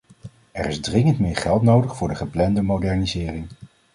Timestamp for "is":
0.67-0.79